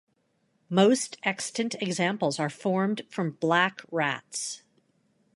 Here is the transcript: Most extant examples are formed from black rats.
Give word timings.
Most 0.71 1.17
extant 1.21 1.75
examples 1.79 2.39
are 2.39 2.49
formed 2.49 3.03
from 3.07 3.33
black 3.39 3.81
rats. 3.91 4.63